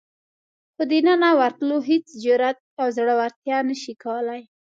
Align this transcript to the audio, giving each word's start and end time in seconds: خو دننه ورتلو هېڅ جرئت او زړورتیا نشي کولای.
خو 0.73 0.83
دننه 0.91 1.29
ورتلو 1.39 1.77
هېڅ 1.89 2.05
جرئت 2.23 2.59
او 2.79 2.87
زړورتیا 2.97 3.57
نشي 3.69 3.93
کولای. 4.03 4.41